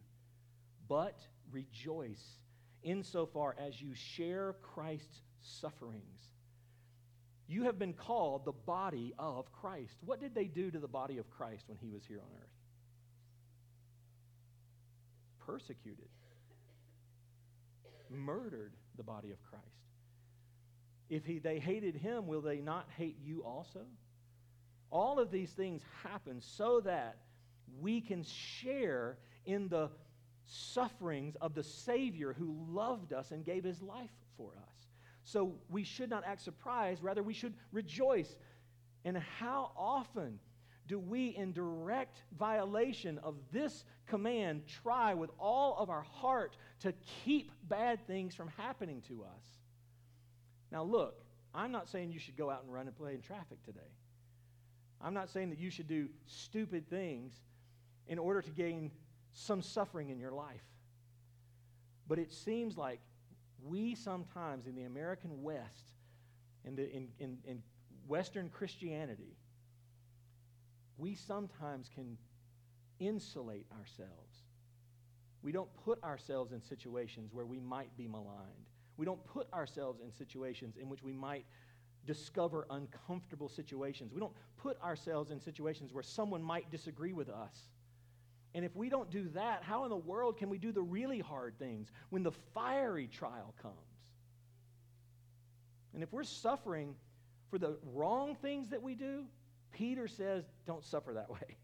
[0.88, 1.18] But
[1.50, 2.38] rejoice
[2.82, 6.20] insofar as you share Christ's sufferings.
[7.48, 9.96] You have been called the body of Christ.
[10.04, 12.48] What did they do to the body of Christ when he was here on earth?
[15.46, 16.08] Persecuted,
[18.10, 19.64] murdered the body of Christ.
[21.08, 23.80] If he, they hated him, will they not hate you also?
[24.90, 27.16] All of these things happen so that
[27.80, 29.90] we can share in the
[30.44, 34.86] sufferings of the Savior who loved us and gave his life for us.
[35.24, 38.34] So we should not act surprised, rather, we should rejoice.
[39.04, 40.38] And how often
[40.88, 46.92] do we, in direct violation of this command, try with all of our heart to
[47.24, 49.44] keep bad things from happening to us?
[50.72, 51.22] Now, look,
[51.54, 53.80] I'm not saying you should go out and run and play in traffic today.
[55.00, 57.34] I'm not saying that you should do stupid things
[58.06, 58.90] in order to gain
[59.32, 60.64] some suffering in your life.
[62.08, 63.00] But it seems like
[63.62, 65.92] we sometimes in the American West,
[66.64, 67.62] in, the, in, in, in
[68.06, 69.36] Western Christianity,
[70.98, 72.18] we sometimes can
[72.98, 74.42] insulate ourselves.
[75.42, 78.66] We don't put ourselves in situations where we might be maligned.
[78.96, 81.46] We don't put ourselves in situations in which we might
[82.04, 84.12] discover uncomfortable situations.
[84.12, 87.68] We don't put ourselves in situations where someone might disagree with us.
[88.54, 91.20] And if we don't do that, how in the world can we do the really
[91.20, 93.74] hard things when the fiery trial comes?
[95.94, 96.94] And if we're suffering
[97.50, 99.24] for the wrong things that we do,
[99.72, 101.38] Peter says, don't suffer that way.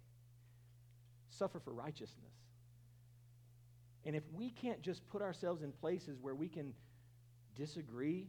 [1.30, 2.32] Suffer for righteousness.
[4.04, 6.74] And if we can't just put ourselves in places where we can
[7.56, 8.28] disagree,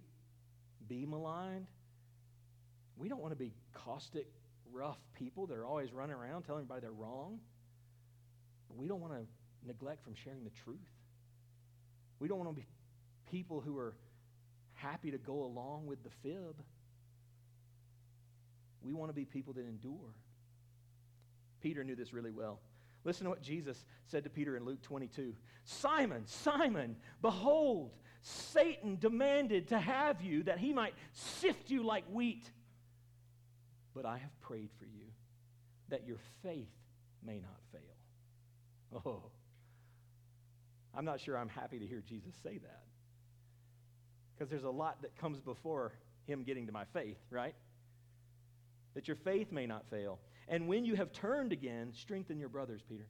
[0.87, 1.67] be maligned,
[2.97, 4.27] we don't want to be caustic,
[4.71, 7.39] rough people that are always running around telling everybody they're wrong.
[8.69, 9.25] We don't want to
[9.65, 10.77] neglect from sharing the truth.
[12.19, 12.67] We don't want to be
[13.29, 13.95] people who are
[14.73, 16.55] happy to go along with the fib.
[18.85, 20.13] We want to be people that endure.
[21.61, 22.59] Peter knew this really well.
[23.03, 29.69] Listen to what Jesus said to Peter in Luke 22 Simon, Simon, behold, Satan demanded
[29.69, 32.49] to have you that he might sift you like wheat.
[33.95, 35.05] But I have prayed for you
[35.89, 36.69] that your faith
[37.23, 39.01] may not fail.
[39.05, 39.23] Oh,
[40.95, 42.83] I'm not sure I'm happy to hear Jesus say that.
[44.35, 45.93] Because there's a lot that comes before
[46.25, 47.55] him getting to my faith, right?
[48.95, 50.19] That your faith may not fail.
[50.47, 53.07] And when you have turned again, strengthen your brothers, Peter.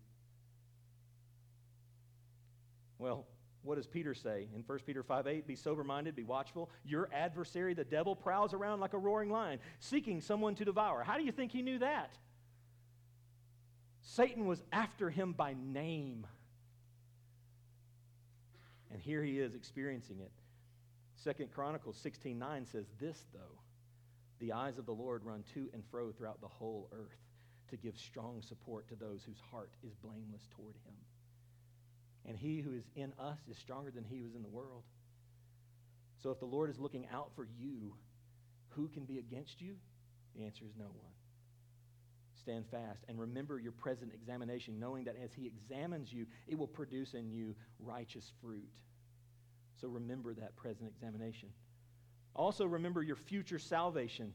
[2.97, 3.25] Well,
[3.65, 5.47] what does Peter say in 1 Peter 5 8?
[5.47, 6.69] Be sober minded, be watchful.
[6.85, 11.03] Your adversary, the devil, prowls around like a roaring lion, seeking someone to devour.
[11.03, 12.11] How do you think he knew that?
[14.01, 16.27] Satan was after him by name.
[18.91, 20.31] And here he is experiencing it.
[21.15, 23.59] Second Chronicles 16 9 says, This, though,
[24.45, 27.17] the eyes of the Lord run to and fro throughout the whole earth
[27.69, 30.93] to give strong support to those whose heart is blameless toward him.
[32.27, 34.83] And he who is in us is stronger than he who is in the world.
[36.21, 37.95] So if the Lord is looking out for you,
[38.69, 39.75] who can be against you?
[40.35, 41.13] The answer is no one.
[42.39, 46.67] Stand fast and remember your present examination, knowing that as he examines you, it will
[46.67, 48.69] produce in you righteous fruit.
[49.81, 51.49] So remember that present examination.
[52.35, 54.33] Also, remember your future salvation.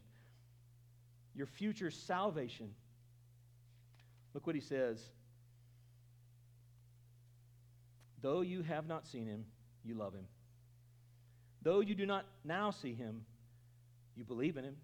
[1.34, 2.70] Your future salvation.
[4.34, 5.00] Look what he says
[8.22, 9.44] Though you have not seen him,
[9.84, 10.26] you love him.
[11.62, 13.22] Though you do not now see him,
[14.16, 14.76] you believe in him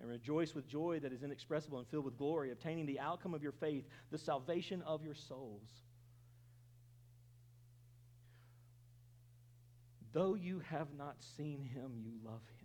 [0.00, 3.42] and rejoice with joy that is inexpressible and filled with glory, obtaining the outcome of
[3.42, 5.68] your faith, the salvation of your souls.
[10.12, 12.63] Though you have not seen him, you love him.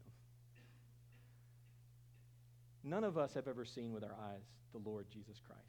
[2.89, 4.41] None of us have ever seen with our eyes
[4.73, 5.61] the Lord Jesus Christ.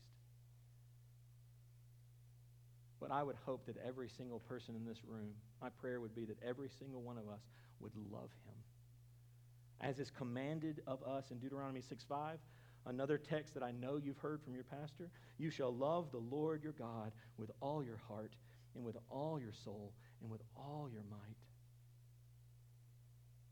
[2.98, 6.24] But I would hope that every single person in this room, my prayer would be
[6.24, 7.42] that every single one of us
[7.80, 8.54] would love him.
[9.82, 12.38] As is commanded of us in Deuteronomy 6 5,
[12.86, 16.62] another text that I know you've heard from your pastor, you shall love the Lord
[16.62, 18.32] your God with all your heart
[18.74, 21.36] and with all your soul and with all your might.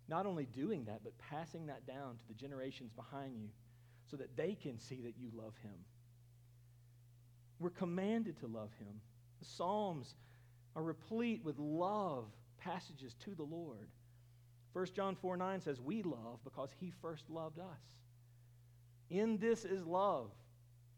[0.09, 3.49] Not only doing that, but passing that down to the generations behind you
[4.11, 5.75] so that they can see that you love him.
[7.59, 9.01] We're commanded to love him.
[9.40, 10.14] The Psalms
[10.75, 12.25] are replete with love
[12.59, 13.88] passages to the Lord.
[14.73, 17.81] 1 John 4 9 says, We love because he first loved us.
[19.11, 20.31] In this is love,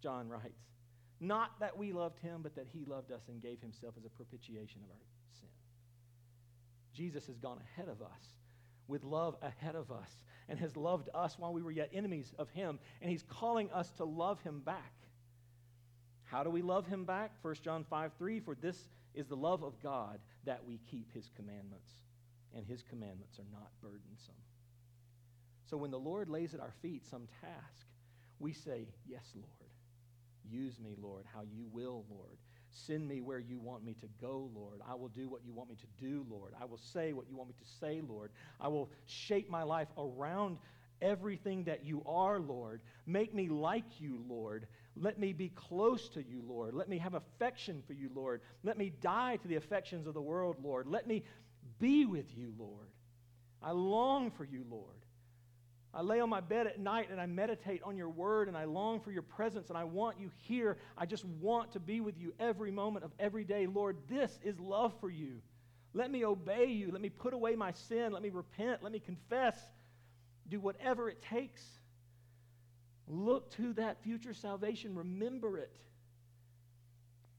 [0.03, 0.66] John writes.
[1.20, 4.09] Not that we loved him, but that he loved us and gave himself as a
[4.09, 4.96] propitiation of our
[5.38, 5.49] sin.
[6.94, 8.27] Jesus has gone ahead of us
[8.90, 10.11] with love ahead of us
[10.48, 13.91] and has loved us while we were yet enemies of him, and he's calling us
[13.93, 14.93] to love him back.
[16.24, 17.32] How do we love him back?
[17.43, 21.30] 1 John 5 3 For this is the love of God that we keep his
[21.36, 21.91] commandments,
[22.55, 24.34] and his commandments are not burdensome.
[25.68, 27.86] So when the Lord lays at our feet some task,
[28.41, 29.47] we say, Yes, Lord.
[30.51, 32.38] Use me, Lord, how you will, Lord.
[32.71, 34.81] Send me where you want me to go, Lord.
[34.89, 36.53] I will do what you want me to do, Lord.
[36.61, 38.31] I will say what you want me to say, Lord.
[38.61, 40.59] I will shape my life around
[41.03, 42.81] everything that you are, Lord.
[43.07, 44.66] Make me like you, Lord.
[44.97, 46.75] Let me be close to you, Lord.
[46.75, 48.41] Let me have affection for you, Lord.
[48.62, 50.87] Let me die to the affections of the world, Lord.
[50.87, 51.25] Let me
[51.79, 52.89] be with you, Lord.
[53.62, 54.99] I long for you, Lord.
[55.93, 58.64] I lay on my bed at night and I meditate on your word and I
[58.64, 60.78] long for your presence and I want you here.
[60.97, 63.66] I just want to be with you every moment of every day.
[63.66, 65.41] Lord, this is love for you.
[65.93, 66.93] Let me obey you.
[66.93, 68.12] Let me put away my sin.
[68.12, 68.82] Let me repent.
[68.82, 69.57] Let me confess.
[70.49, 71.64] Do whatever it takes.
[73.09, 74.95] Look to that future salvation.
[74.95, 75.72] Remember it.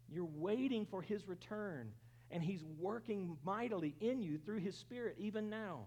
[0.10, 1.93] You're waiting for his return,
[2.30, 5.86] and he's working mightily in you through his spirit even now.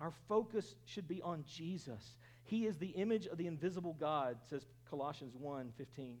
[0.00, 2.16] Our focus should be on Jesus.
[2.44, 6.18] He is the image of the invisible God, says Colossians 1 15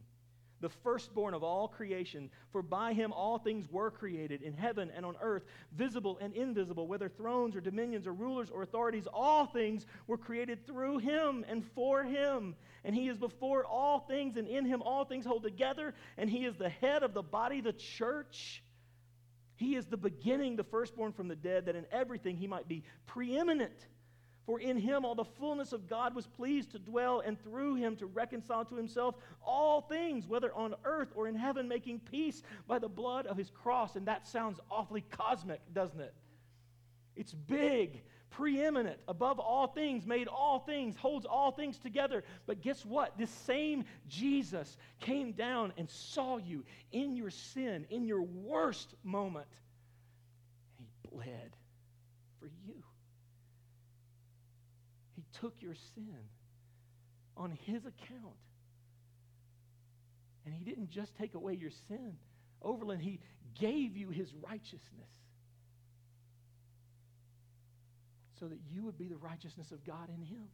[0.60, 2.30] the firstborn of all creation.
[2.52, 6.86] For by him all things were created, in heaven and on earth, visible and invisible,
[6.86, 11.64] whether thrones or dominions or rulers or authorities, all things were created through him and
[11.74, 12.54] for him.
[12.84, 16.44] And he is before all things, and in him all things hold together, and he
[16.44, 18.62] is the head of the body, the church.
[19.60, 22.82] He is the beginning, the firstborn from the dead, that in everything he might be
[23.04, 23.88] preeminent.
[24.46, 27.94] For in him all the fullness of God was pleased to dwell, and through him
[27.96, 32.78] to reconcile to himself all things, whether on earth or in heaven, making peace by
[32.78, 33.96] the blood of his cross.
[33.96, 36.14] And that sounds awfully cosmic, doesn't it?
[37.14, 38.00] It's big,
[38.30, 42.24] preeminent, above all things, made all things, holds all things together.
[42.46, 43.18] But guess what?
[43.18, 49.46] This same Jesus came down and saw you in your sin, in your worst moment.
[50.78, 51.56] He bled
[52.38, 52.82] for you
[55.16, 56.18] He took your sin
[57.36, 58.36] on his account.
[60.44, 62.16] And he didn't just take away your sin,
[62.62, 63.20] Overland, he
[63.58, 65.08] gave you his righteousness
[68.40, 70.48] so that you would be the righteousness of God in him.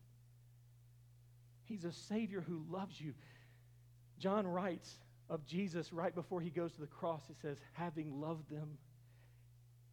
[1.65, 3.15] He's a Savior who loves you.
[4.19, 4.99] John writes
[5.31, 8.77] of Jesus right before he goes to the cross, he says, having loved them,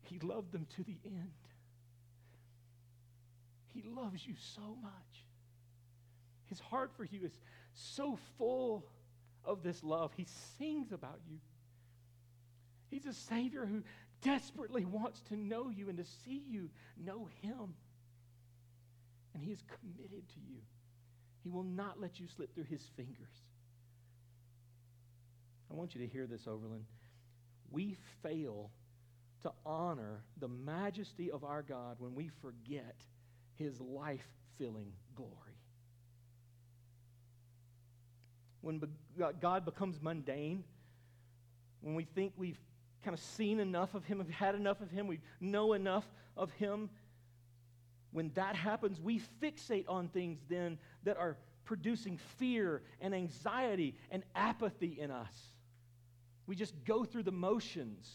[0.02, 1.32] he loved them to the end.
[3.74, 5.26] He loves you so much.
[6.46, 7.40] His heart for you is
[7.74, 8.86] so full
[9.44, 10.12] of this love.
[10.16, 10.28] He
[10.58, 11.38] sings about you.
[12.90, 13.82] He's a Savior who
[14.22, 16.70] desperately wants to know you and to see you
[17.04, 17.74] know Him.
[19.34, 20.60] And He is committed to you.
[21.44, 23.34] He will not let you slip through His fingers.
[25.72, 26.86] I want you to hear this, Overland.
[27.72, 28.70] We fail
[29.44, 32.96] to honor the majesty of our God when we forget
[33.56, 34.26] his life
[34.58, 35.32] filling glory.
[38.62, 38.82] When
[39.22, 40.64] uh, God becomes mundane,
[41.82, 42.60] when we think we've
[43.04, 46.06] kind of seen enough of him, we've had enough of him, we know enough
[46.38, 46.90] of him,
[48.14, 54.24] when that happens, we fixate on things then that are producing fear and anxiety and
[54.36, 55.34] apathy in us.
[56.46, 58.10] We just go through the motions.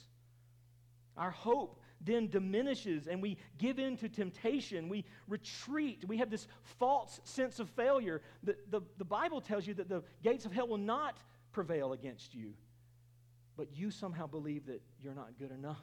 [1.17, 4.89] Our hope then diminishes and we give in to temptation.
[4.89, 6.05] We retreat.
[6.07, 6.47] We have this
[6.79, 8.23] false sense of failure.
[8.45, 11.19] The, the, the Bible tells you that the gates of hell will not
[11.51, 12.55] prevail against you.
[13.57, 15.83] But you somehow believe that you're not good enough.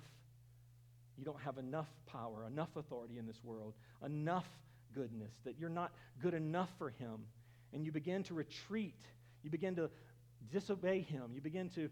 [1.17, 3.73] You don't have enough power, enough authority in this world,
[4.05, 4.47] enough
[4.93, 5.91] goodness, that you're not
[6.21, 7.25] good enough for Him.
[7.73, 8.99] And you begin to retreat.
[9.43, 9.89] You begin to
[10.51, 11.31] disobey Him.
[11.33, 11.89] You begin to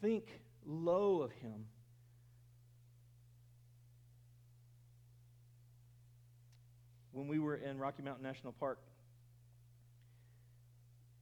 [0.00, 1.66] think low of Him.
[7.18, 8.78] when we were in Rocky Mountain National Park,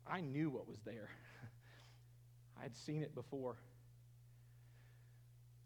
[0.06, 1.08] I knew what was there.
[2.60, 3.56] I had seen it before.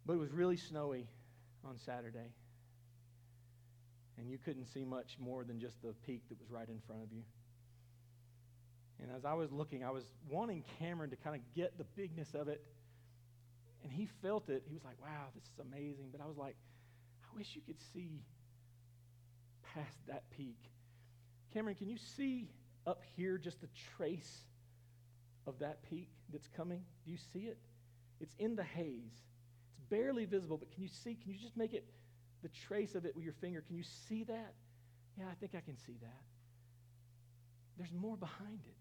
[0.06, 1.08] But it was really snowy
[1.68, 2.32] on Saturday.
[4.18, 7.02] And you couldn't see much more than just the peak that was right in front
[7.02, 7.22] of you.
[9.02, 12.34] And as I was looking, I was wanting Cameron to kind of get the bigness
[12.34, 12.62] of it.
[13.82, 14.64] And he felt it.
[14.68, 16.08] He was like, wow, this is amazing.
[16.12, 16.56] But I was like,
[17.24, 18.20] I wish you could see
[19.74, 20.58] past that peak.
[21.54, 22.50] Cameron, can you see
[22.86, 24.44] up here just a trace
[25.46, 26.82] of that peak that's coming?
[27.04, 27.58] Do you see it?
[28.20, 29.16] It's in the haze.
[29.90, 31.14] Barely visible, but can you see?
[31.14, 31.84] Can you just make it
[32.42, 33.60] the trace of it with your finger?
[33.60, 34.54] Can you see that?
[35.18, 36.22] Yeah, I think I can see that.
[37.76, 38.76] There's more behind it.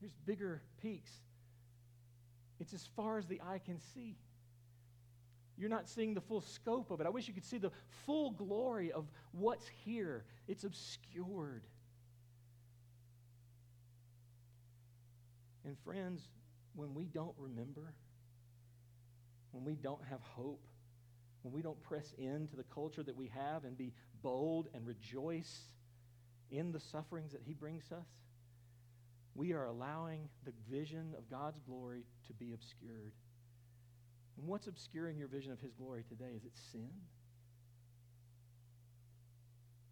[0.00, 1.12] There's bigger peaks.
[2.58, 4.16] It's as far as the eye can see.
[5.56, 7.06] You're not seeing the full scope of it.
[7.06, 7.70] I wish you could see the
[8.04, 10.24] full glory of what's here.
[10.48, 11.62] It's obscured.
[15.64, 16.28] And, friends,
[16.74, 17.94] when we don't remember,
[19.52, 20.66] when we don't have hope,
[21.42, 23.92] when we don't press into the culture that we have and be
[24.22, 25.62] bold and rejoice
[26.50, 28.06] in the sufferings that He brings us,
[29.34, 33.12] we are allowing the vision of God's glory to be obscured.
[34.36, 36.32] And what's obscuring your vision of His glory today?
[36.36, 36.90] Is it sin?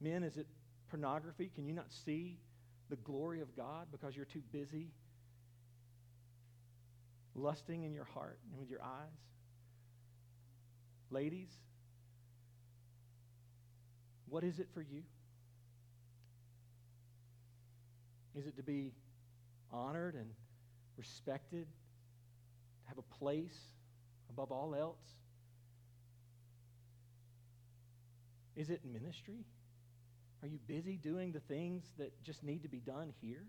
[0.01, 0.47] Men, is it
[0.89, 1.51] pornography?
[1.55, 2.39] Can you not see
[2.89, 4.89] the glory of God because you're too busy
[7.35, 9.19] lusting in your heart and with your eyes?
[11.11, 11.51] Ladies,
[14.29, 15.03] what is it for you?
[18.37, 18.93] Is it to be
[19.73, 20.31] honored and
[20.97, 23.59] respected, to have a place
[24.29, 25.03] above all else?
[28.55, 29.45] Is it ministry?
[30.43, 33.45] Are you busy doing the things that just need to be done here?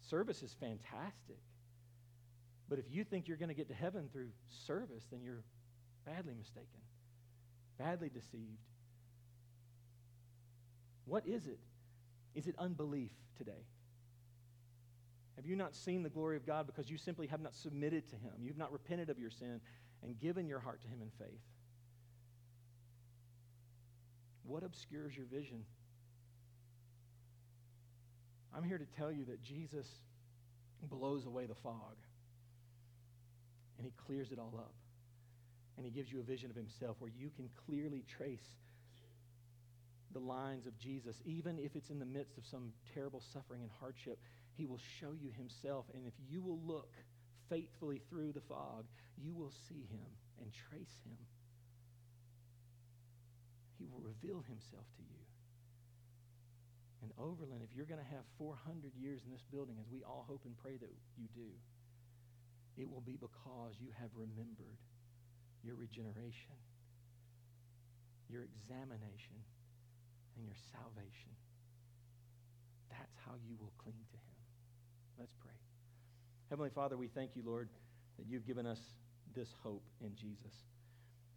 [0.00, 1.38] Service is fantastic.
[2.68, 4.28] But if you think you're going to get to heaven through
[4.66, 5.44] service, then you're
[6.04, 6.80] badly mistaken,
[7.78, 8.68] badly deceived.
[11.06, 11.58] What is it?
[12.34, 13.66] Is it unbelief today?
[15.36, 18.16] Have you not seen the glory of God because you simply have not submitted to
[18.16, 18.32] Him?
[18.40, 19.60] You've not repented of your sin
[20.02, 21.40] and given your heart to Him in faith.
[24.44, 25.64] What obscures your vision?
[28.56, 29.88] I'm here to tell you that Jesus
[30.82, 31.96] blows away the fog
[33.78, 34.74] and He clears it all up.
[35.76, 38.46] And He gives you a vision of Himself where you can clearly trace
[40.14, 43.70] the lines of Jesus, even if it's in the midst of some terrible suffering and
[43.80, 44.18] hardship.
[44.56, 45.86] He will show you himself.
[45.92, 46.94] And if you will look
[47.50, 48.86] faithfully through the fog,
[49.18, 50.06] you will see him
[50.40, 51.18] and trace him.
[53.78, 55.22] He will reveal himself to you.
[57.02, 60.24] And Overland, if you're going to have 400 years in this building, as we all
[60.26, 61.50] hope and pray that you do,
[62.80, 64.78] it will be because you have remembered
[65.64, 66.54] your regeneration,
[68.28, 69.40] your examination,
[70.36, 71.32] and your salvation.
[72.90, 74.38] That's how you will cling to him.
[75.18, 75.56] Let's pray.
[76.50, 77.68] Heavenly Father, we thank you, Lord,
[78.18, 78.80] that you've given us
[79.34, 80.54] this hope in Jesus.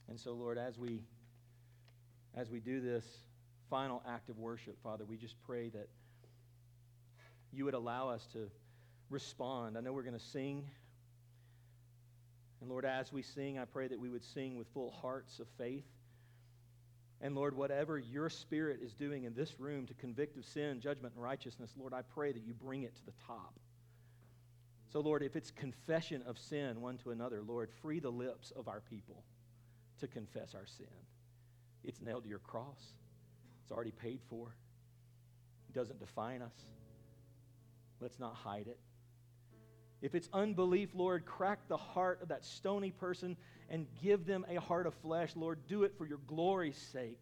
[0.09, 1.01] And so, Lord, as we
[2.35, 3.03] as we do this
[3.69, 5.87] final act of worship, Father, we just pray that
[7.51, 8.49] you would allow us to
[9.09, 9.77] respond.
[9.77, 10.63] I know we're going to sing.
[12.61, 15.47] And Lord, as we sing, I pray that we would sing with full hearts of
[15.57, 15.85] faith.
[17.21, 21.15] And Lord, whatever your spirit is doing in this room to convict of sin, judgment,
[21.15, 23.53] and righteousness, Lord, I pray that you bring it to the top.
[24.91, 28.67] So, Lord, if it's confession of sin one to another, Lord, free the lips of
[28.67, 29.23] our people
[29.99, 30.87] to confess our sin.
[31.83, 32.93] It's nailed to your cross,
[33.63, 34.55] it's already paid for.
[35.69, 36.53] It doesn't define us.
[37.99, 38.79] Let's not hide it.
[40.01, 43.35] If it's unbelief, Lord, crack the heart of that stony person
[43.69, 45.31] and give them a heart of flesh.
[45.35, 47.21] Lord, do it for your glory's sake.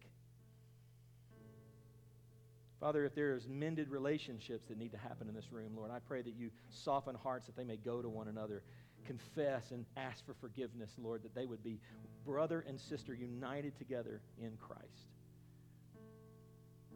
[2.78, 5.98] Father, if there is mended relationships that need to happen in this room, Lord, I
[6.06, 8.62] pray that you soften hearts that they may go to one another,
[9.06, 11.80] confess and ask for forgiveness, Lord, that they would be
[12.26, 15.08] brother and sister united together in Christ.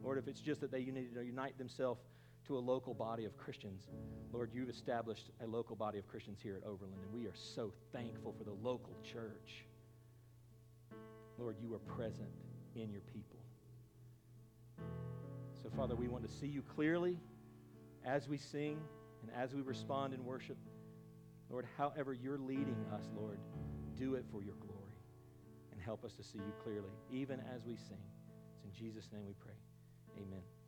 [0.03, 2.01] Lord, if it's just that they need to unite themselves
[2.47, 3.83] to a local body of Christians,
[4.31, 7.71] Lord, you've established a local body of Christians here at Overland, and we are so
[7.91, 9.65] thankful for the local church.
[11.37, 12.29] Lord, you are present
[12.75, 13.39] in your people.
[15.61, 17.19] So, Father, we want to see you clearly
[18.05, 18.79] as we sing
[19.21, 20.57] and as we respond in worship.
[21.49, 23.37] Lord, however you're leading us, Lord,
[23.97, 24.95] do it for your glory
[25.71, 27.97] and help us to see you clearly, even as we sing.
[28.55, 29.57] It's in Jesus' name we pray.
[30.17, 30.60] Amen.